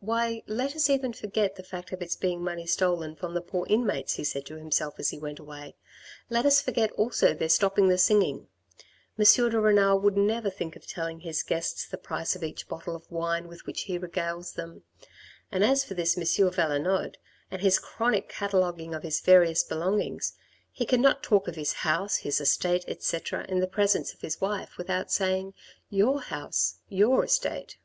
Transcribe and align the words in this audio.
Why 0.00 0.42
let 0.46 0.76
us 0.76 0.90
even 0.90 1.14
forget 1.14 1.56
the 1.56 1.62
fact 1.62 1.90
of 1.90 2.02
its 2.02 2.14
being 2.14 2.44
money 2.44 2.66
stolen 2.66 3.16
from 3.16 3.32
the 3.32 3.40
poor 3.40 3.66
inmates, 3.66 4.16
he 4.16 4.24
said 4.24 4.44
to 4.44 4.56
himself 4.56 4.96
as 4.98 5.08
he 5.08 5.18
went 5.18 5.38
away, 5.38 5.74
let 6.28 6.44
us 6.44 6.60
forget 6.60 6.92
also 6.98 7.32
their 7.32 7.48
stopping 7.48 7.88
the 7.88 7.96
singing. 7.96 8.48
M. 9.18 9.24
de 9.24 9.58
Renal 9.58 9.98
would 9.98 10.18
never 10.18 10.50
think 10.50 10.76
of 10.76 10.86
telling 10.86 11.20
his 11.20 11.42
guests 11.42 11.86
the 11.86 11.96
price 11.96 12.36
of 12.36 12.44
each 12.44 12.68
bottle 12.68 12.94
of 12.94 13.10
wine 13.10 13.48
with 13.48 13.64
which 13.64 13.84
he 13.84 13.96
regales 13.96 14.52
them, 14.52 14.82
and 15.50 15.64
as 15.64 15.82
for 15.82 15.94
this 15.94 16.14
M. 16.18 16.24
Valenod, 16.50 17.16
and 17.50 17.62
his 17.62 17.78
chronic 17.78 18.28
cataloguing 18.28 18.94
of 18.94 19.02
his 19.02 19.22
various 19.22 19.64
belongings, 19.64 20.34
he 20.70 20.84
cannot 20.84 21.22
talk 21.22 21.48
of 21.48 21.56
his 21.56 21.72
house, 21.88 22.16
his 22.18 22.38
estate, 22.38 22.84
etc., 22.86 23.46
in 23.48 23.60
the 23.60 23.66
presence 23.66 24.12
of 24.12 24.20
his 24.20 24.42
wife 24.42 24.76
without 24.76 25.10
saying," 25.10 25.54
Your 25.98 26.20
house, 26.20 26.80
your 26.90 27.24
estate." 27.24 27.78